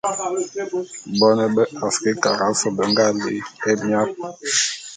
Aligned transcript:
Bone 1.19 1.43
be 1.55 1.63
Afrikara 1.87 2.45
fe 2.59 2.69
be 2.75 2.83
nga 2.91 3.05
li'i 3.19 3.41
émiap. 3.71 4.09